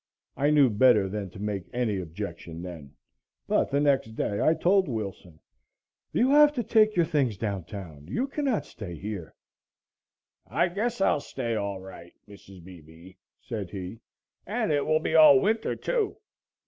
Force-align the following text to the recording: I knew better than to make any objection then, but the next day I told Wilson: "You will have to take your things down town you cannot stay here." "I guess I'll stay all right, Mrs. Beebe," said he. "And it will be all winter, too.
I 0.35 0.49
knew 0.49 0.71
better 0.71 1.07
than 1.07 1.29
to 1.29 1.39
make 1.39 1.69
any 1.71 1.99
objection 1.99 2.63
then, 2.63 2.95
but 3.47 3.69
the 3.69 3.79
next 3.79 4.15
day 4.15 4.41
I 4.41 4.55
told 4.55 4.87
Wilson: 4.87 5.39
"You 6.11 6.29
will 6.29 6.35
have 6.37 6.53
to 6.53 6.63
take 6.63 6.95
your 6.95 7.05
things 7.05 7.37
down 7.37 7.65
town 7.65 8.07
you 8.07 8.25
cannot 8.27 8.65
stay 8.65 8.95
here." 8.95 9.35
"I 10.47 10.69
guess 10.69 11.01
I'll 11.01 11.19
stay 11.21 11.53
all 11.55 11.79
right, 11.79 12.15
Mrs. 12.27 12.63
Beebe," 12.63 13.17
said 13.41 13.69
he. 13.69 13.99
"And 14.47 14.71
it 14.71 14.87
will 14.87 14.99
be 14.99 15.13
all 15.13 15.39
winter, 15.39 15.75
too. 15.75 16.17